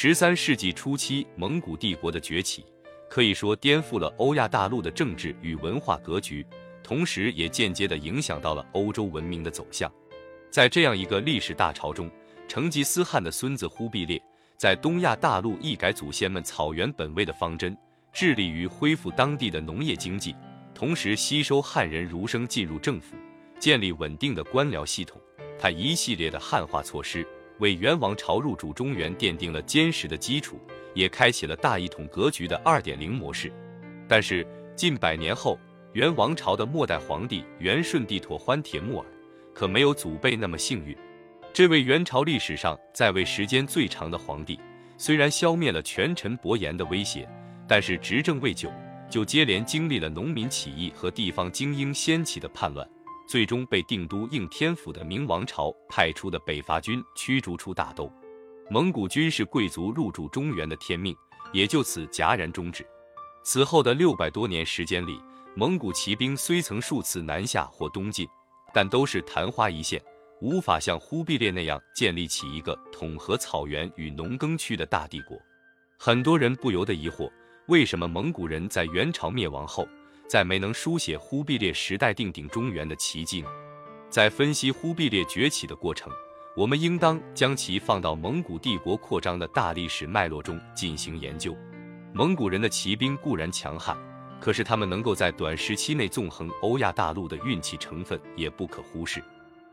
[0.00, 2.64] 十三世纪初期，蒙古帝国的崛起
[3.10, 6.46] 可以说颠覆了欧亚大陆的政治与文化格局，
[6.84, 9.92] 同时也间接地影响到了欧洲文明的走向。
[10.52, 12.08] 在这样一个历史大潮中，
[12.46, 14.22] 成吉思汗的孙子忽必烈
[14.56, 17.76] 在东亚大陆一改祖先们草原本位的方针，
[18.12, 20.32] 致力于恢复当地的农业经济，
[20.72, 23.16] 同时吸收汉人儒生进入政府，
[23.58, 25.20] 建立稳定的官僚系统。
[25.58, 27.26] 他一系列的汉化措施。
[27.58, 30.60] 为元王朝入主中原奠定了坚实的基础，
[30.94, 33.52] 也开启了大一统格局的二点零模式。
[34.08, 34.46] 但是
[34.76, 35.58] 近百年后，
[35.92, 39.06] 元王朝的末代皇帝元顺帝妥欢帖木儿
[39.52, 40.96] 可没有祖辈那么幸运。
[41.52, 44.60] 这位元朝历史上在位时间最长的皇帝，
[44.96, 47.28] 虽然消灭了权臣伯颜的威胁，
[47.66, 48.70] 但是执政未久，
[49.10, 52.88] 就接连经历了农民起义和地方精英掀起的叛乱。
[53.28, 58.10] 最终被定都应天府的明王朝派出的北伐军驱逐出大都，
[58.70, 61.14] 蒙古军是贵族入主中原的天命，
[61.52, 62.86] 也就此戛然终止。
[63.44, 65.20] 此后的六百多年时间里，
[65.54, 68.26] 蒙古骑兵虽曾数次南下或东进，
[68.72, 70.02] 但都是昙花一现，
[70.40, 75.36] 无法像忽必烈那样建立起一个统合草原与农耕区的大帝国。
[75.98, 77.30] 很多人不由得疑惑，
[77.66, 79.86] 为什么蒙古人在元朝灭亡后？
[80.28, 83.48] 再没能书写忽必烈时代定鼎中原的奇迹呢？
[84.10, 86.12] 在分析忽必烈崛起的过程，
[86.54, 91.56] 我们应当将其放到蒙古帝国扩张的大历史脉络中进行研究。
[92.12, 93.96] 蒙古人的骑兵固然强悍，
[94.38, 99.24] 可是他们能够在短时期内纵横欧亚大陆的运气成分也不可忽视。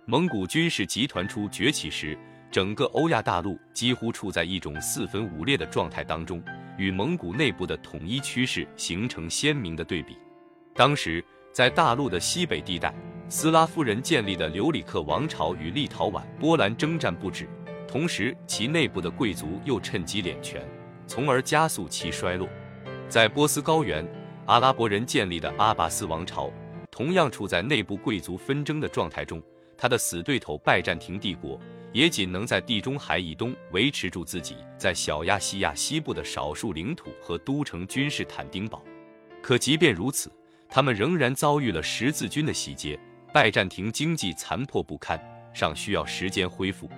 [0.06, 2.17] 蒙古军事集团初崛起时，
[2.50, 6.42] 整个欧亚大陆几乎处在一种四分五裂的状态当中，
[6.78, 10.16] 与蒙古内部的统一趋势形成鲜明的对比。
[10.77, 11.23] 当时，
[11.53, 12.93] 在大陆的西北地带，
[13.29, 17.47] 斯拉夫人建立的留里克王朝与立陶宛、波兰征战不止，
[17.87, 20.61] 同时其内部的贵族又趁机敛权，
[21.07, 22.49] 从而加速其衰落。
[23.07, 24.05] 在波斯高原，
[24.47, 26.51] 阿拉伯人建立的阿拔斯王朝
[26.91, 29.41] 同样处在内部贵族纷争的状态中，
[29.77, 31.58] 他的死对头拜占庭帝国
[31.93, 38.83] 也仅能在地中海以东维持住自己在小亚细亚西部的少数领土和都城君士坦丁堡。
[39.41, 40.30] 可即便如此，
[40.75, 42.99] 他们仍然遭遇了十字军的洗劫，
[43.33, 45.17] 拜占庭经济残破不堪，
[45.53, 46.89] 尚需要时间恢复。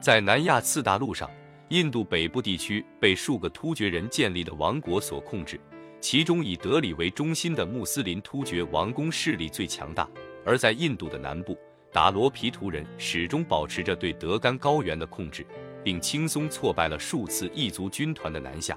[0.00, 1.30] 在南亚次大陆上，
[1.68, 5.60] 印度北部地区被数个突厥人建立的王国所控制，
[6.00, 10.08] 其中以德里为中心的穆斯林突厥王公势力最强大。
[10.42, 11.54] 而在印度的南部，
[11.92, 15.46] 达罗毗荼人始终保持着对德干高原的控制，
[15.84, 18.74] 并轻松挫败了数次异族军团的南下。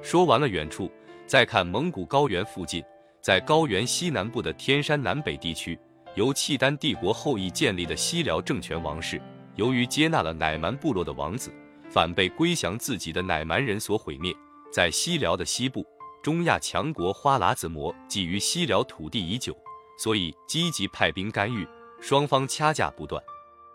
[0.00, 0.90] 说完了远处，
[1.26, 2.82] 再看蒙古高原附近。
[3.22, 5.78] 在高原西南部的天山南北地区，
[6.16, 9.22] 由契丹帝国后裔建立的西辽政权王室，
[9.54, 11.54] 由于接纳了乃蛮部落的王子，
[11.88, 14.34] 反被归降自己的乃蛮人所毁灭。
[14.72, 15.86] 在西辽的西部，
[16.20, 19.56] 中亚强国花剌子模觊觎西辽土地已久，
[19.96, 21.64] 所以积极派兵干预，
[22.00, 23.22] 双方掐架不断。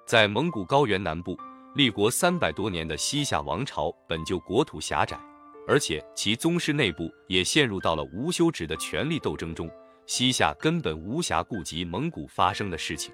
[0.05, 1.39] 在蒙古高原南部，
[1.73, 5.17] 立国三百多年的西夏王朝本就国土狭窄。
[5.67, 9.69] 而且其宗室内部也陷入到了无休止的权力斗争中，
[10.05, 13.13] 西夏根本无暇顾及蒙古发生的事情。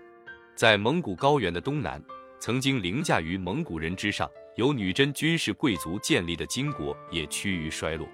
[0.56, 2.00] 在蒙古高原的东南，
[2.40, 8.08] 曾经凌驾于蒙古人之上、由女真军事贵族建立的金国也趋于衰落。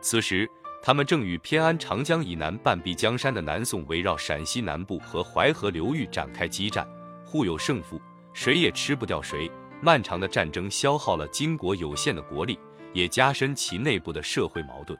[0.00, 0.48] 此时，
[0.82, 6.84] 他们正与偏安长江以南半壁江山的南宋围绕陕西南部和淮河流域展开激战，
[7.24, 8.00] 互有胜负，
[8.32, 9.48] 谁也吃不掉谁。
[9.80, 12.58] 漫长的战争消耗了金国有限的国力。
[12.96, 14.98] 也加深其内部的社会矛盾。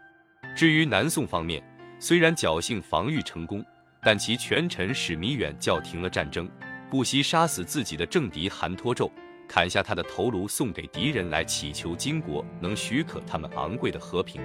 [0.55, 1.65] 至于南宋方面，
[1.99, 3.65] 虽然侥幸防御成功，
[4.03, 6.47] 但其权臣史弥远叫停了战争，
[6.91, 9.11] 不惜杀死自己的政敌韩托胄，
[9.49, 14.43] 砍下他的头颅送给敌人，来祈求金国能许可他们昂贵的和平。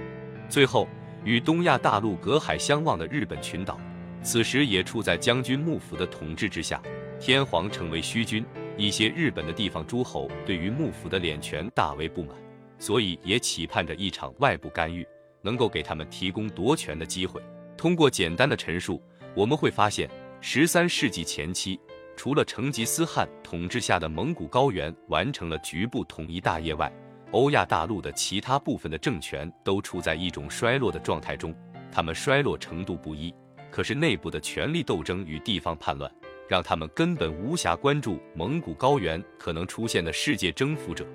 [0.48, 0.88] 最后，
[1.22, 3.78] 与东亚大陆隔海相望的日本群岛，
[4.22, 6.80] 此时也处在将军幕府的统治之下，
[7.20, 8.42] 天皇成为虚君，
[8.78, 12.34] 一些日本的地方诸侯对于幕府的敛权大为不满。
[12.82, 15.06] 所以也期盼着一场外部干预
[15.40, 17.40] 能够给他们提供夺权的机会。
[17.76, 19.00] 通过简单的陈述，
[19.36, 21.78] 我们会发现，十三世纪前期，
[22.16, 26.92] 除了成吉思汗统治下的蒙古高原完成了局部统一大业外，
[27.30, 31.54] 欧亚大陆的其他部分的政权都处在一种衰落的状态中。
[31.92, 33.32] 他们衰落程度不一，
[33.70, 36.12] 可是内部的权力斗争与地方叛乱，
[36.48, 41.06] 让他们根本无暇关注蒙古高原可能出现的世界征服者。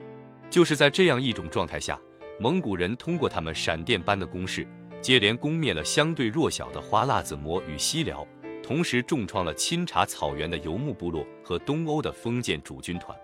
[0.49, 1.99] 就是在这样一种状态下，
[2.39, 4.67] 蒙古人通过他们闪电般的攻势，
[5.01, 8.25] 接连攻灭了相对弱小的花剌子模与西辽，
[8.63, 13.17] 同时重创了钦察草原的游牧部落和东欧的封建主军团。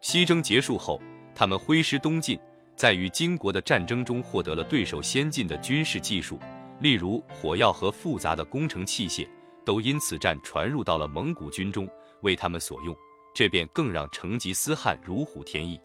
[0.00, 1.00] 西征结束后，
[1.34, 2.38] 他们挥师东进，
[2.74, 6.38] 在与金国的战争中获得了对手先进的军事技术，
[6.80, 9.28] 例如火药和复杂的工程器械，
[9.64, 11.88] 都因此战传入到了蒙古军中，
[12.22, 12.96] 为他们所用。
[13.34, 15.80] 这便更让成吉思汗如虎添翼。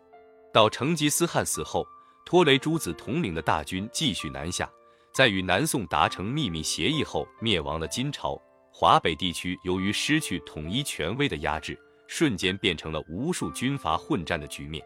[0.57, 1.87] 到成吉思汗死后，
[2.25, 4.67] 拖雷诸子统领的大军继续南下，
[5.13, 8.41] 在与南宋达成秘密协议后，灭亡了金朝。
[8.71, 14.83] 华北地区由于失去统一权威的压制，瞬间变成了无数军阀混战的局面。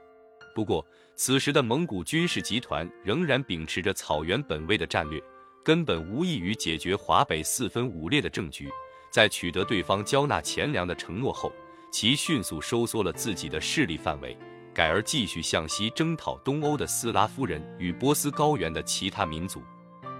[0.54, 0.86] 不过，
[1.16, 5.24] 此时的蒙古军事集团仍然秉持着草原本位的战略，
[5.64, 8.70] 根本无异于解决华北四分五裂的政局。
[9.10, 11.50] 在取得对方交纳钱粮的承诺后，
[11.94, 14.38] 其迅速收缩了自己的势力范围，
[14.74, 19.62] 改而继续向西征讨东欧的斯拉夫人与波斯高原的其他民族。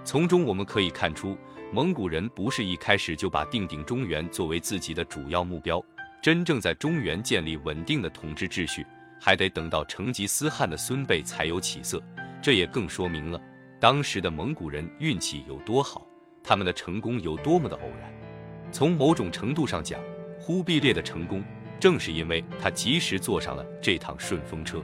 [0.04, 1.36] 从中我们可以看出，
[1.72, 5.82] 蒙古人不是一开始就把定鼎中原作为自己的主要目标，
[6.22, 8.86] 真正在中原建立稳定的统治秩序，
[9.20, 12.02] 还得等到成吉思汗的孙辈才有起色。
[12.42, 13.40] 这也更说明了
[13.80, 16.06] 当时的蒙古人运气有多好，
[16.42, 18.12] 他们的成功有多么的偶然。
[18.70, 20.00] 从某种程度上讲，
[20.40, 21.42] 忽必烈的成功。
[21.82, 24.80] 正是因为他及时坐上了这趟顺风车，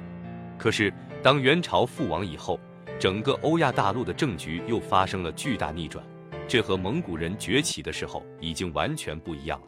[0.59, 0.93] 可是
[1.23, 2.59] 当元朝覆亡以后，
[2.99, 6.05] 整个欧亚大陆的政局又发生了巨大逆转，
[6.49, 9.67] 这和蒙古人崛起的时候已经完全不一样了。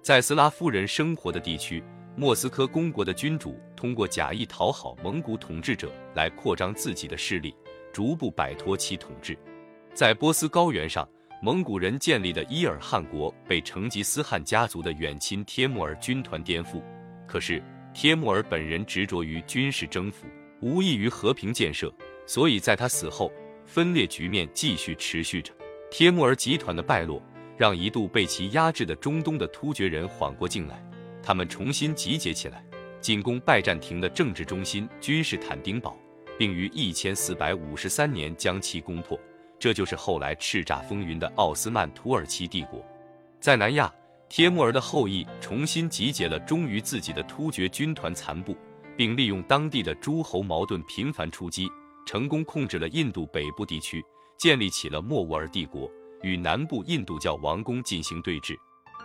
[0.00, 1.84] 在斯拉夫人生活的地区，
[2.16, 7.54] 莫斯科公国的君主通过假意讨好蒙古统治者来扩张自己的势力，
[7.92, 9.36] 逐步摆脱其统治。
[9.92, 11.06] 在波斯高原上。
[11.44, 16.80] 蒙古人建立的伊尔汗国被成吉思汗家族的远亲帖木儿军团颠覆，
[17.26, 17.60] 可是
[17.92, 20.24] 帖木儿本人执着于军事征服，
[20.60, 21.92] 无异于和平建设，
[22.28, 23.28] 所以在他死后，
[23.66, 25.52] 分裂局面继续持续着。
[25.90, 27.20] 帖木儿集团的败落，
[27.56, 30.80] 让一度被其压制的中东的突厥人缓过劲来，
[31.24, 32.64] 他们重新集结起来，
[33.00, 35.98] 进攻拜占庭的政治中心君士坦丁堡，
[36.38, 39.18] 并于一千四百五十三年将其攻破。
[39.62, 42.84] 这就是后来叱咤风云的奥斯曼土耳其帝国。
[43.38, 43.94] 在南亚，
[44.28, 48.56] 帖木儿的后裔重新集结了忠于自己的突厥军团残部，
[48.96, 51.70] 并利用当地的诸侯矛盾频繁出击，
[52.04, 54.04] 成功控制了印度北部地区，
[54.36, 55.88] 建立起了莫卧儿帝国，
[56.22, 58.56] 与南部印度教王宫进行对峙。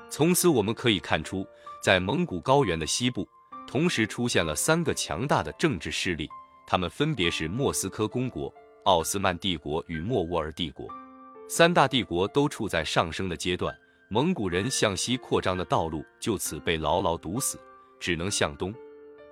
[0.09, 1.45] 从此我们可以看出，
[1.83, 3.29] 在蒙古高原的西部，
[3.67, 6.27] 同时出现了三个强大的政治势力，
[6.65, 8.51] 他们分别是莫斯科公国。
[8.87, 10.87] 奥斯曼帝国与莫卧儿帝国，
[11.49, 17.59] 三大帝国都处在上升的阶段，蒙古人向西扩张的道路就此被牢牢堵死，
[17.99, 18.73] 只能向东。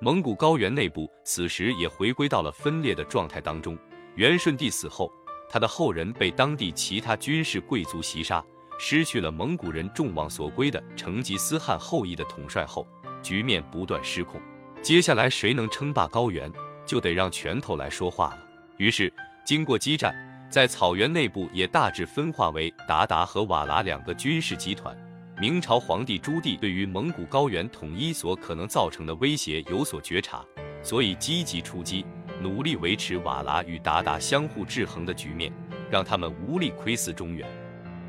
[0.01, 3.77] 蒙古高原内部此时也回归到了分裂的状态当中。
[4.15, 5.09] 元顺帝死后，
[5.49, 8.43] 他的后人被当地其他军事贵族袭杀，
[8.77, 12.85] 失去了蒙古人众望所归的成吉思汗后裔的统帅后，
[13.23, 14.37] 局面不断失控。
[14.81, 16.51] 接下来谁能称霸高原，
[16.85, 18.39] 就得让拳头来说话了。
[18.75, 19.09] 于是。
[19.45, 20.11] 经过激战，
[20.49, 24.97] 在草原内部也大致分化为鞑靼和瓦剌两个军事集团。
[25.39, 30.43] 明朝皇帝朱棣对于蒙古高原统一所可能造成的威胁有所觉察，
[30.81, 32.03] 所以积极出击，
[32.41, 35.53] 努力维持瓦剌与鞑靼相互制衡的局面，
[35.91, 37.47] 让他们无力窥伺中原。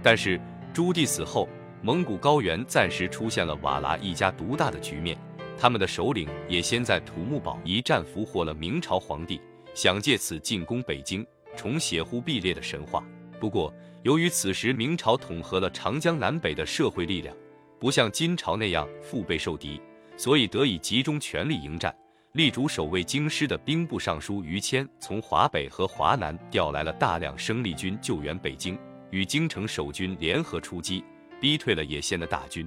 [0.03, 0.41] 但是
[0.73, 1.47] 朱棣死后，
[1.83, 5.19] 蒙古高原暂时出现了瓦剌一家独大的局面，
[5.59, 9.39] 他们的首领也先在土木堡一战俘获了明朝皇帝。
[9.77, 11.25] 想借此进攻北京，
[11.55, 13.07] 重写忽必烈的神话。
[13.39, 13.73] 不过，
[14.03, 17.37] 由于此时明朝统合了长江南北的社会力量，
[17.79, 19.79] 不像金朝那样腹背受敌，
[20.17, 21.95] 所以得以集中全力迎战。
[22.33, 28.79] 力主守卫京师的兵部尚书于谦，从华北和华南调来了大量生力军救援北京，
[29.11, 31.05] 与京城守军联合出击，
[31.39, 32.67] 逼退了野先的大军。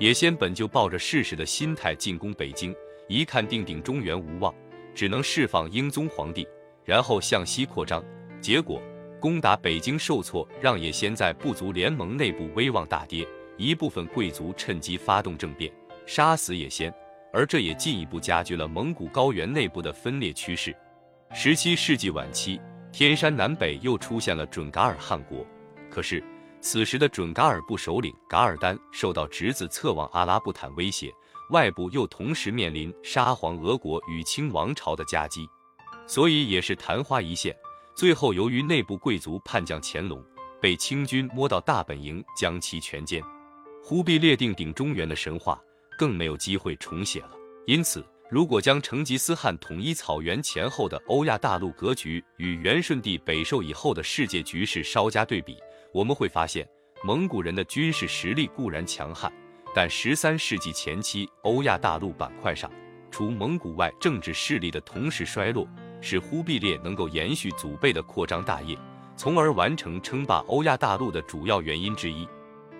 [0.00, 2.74] 野先本就抱着试试的心态进攻北京，
[3.06, 4.54] 一看定鼎中原无望。
[4.98, 6.44] 只能释放英宗皇帝，
[6.84, 8.02] 然后向西扩张。
[8.40, 8.82] 结果
[9.20, 13.24] 攻打北京受挫，让也先在部族联盟内部威望大跌。
[13.56, 15.72] 一部分贵族趁机发动政变，
[16.04, 16.92] 杀死也先，
[17.32, 20.76] 而这也进一步加剧了蒙古高原内部的分裂趋势。
[21.32, 25.46] 十七世纪晚期，天山南北又出现了准噶尔汗国。
[25.88, 26.20] 可是
[26.60, 31.14] 此时的准噶尔部首领噶尔丹受到侄子策妄阿拉布坦威胁。
[31.50, 35.48] 外部又同时面临沙皇俄国与清王朝的夹击，
[36.06, 37.56] 所以也是昙花一现。
[37.94, 40.22] 最后由于内部贵族叛将乾隆
[40.60, 43.22] 被清军摸到大本营，将其全歼。
[43.82, 45.58] 忽必烈定鼎中原的神话
[45.96, 47.30] 更没有机会重写了。
[47.66, 55.56] 因此，如果将成吉思汗统一草原前后的欧亚大陆格局与元顺帝北狩以后的世界局势稍加对比，
[55.92, 56.68] 我们会发现，
[57.02, 59.32] 蒙古人的军事实力固然强悍。
[59.74, 62.70] 但十三世纪前期，欧亚大陆板块上，
[63.10, 65.68] 除蒙古外，政治势力的同时衰落，
[66.00, 68.76] 使忽必烈能够延续祖辈的扩张大业，
[69.16, 72.26] 从而完成称霸欧亚大陆的主要原因之一。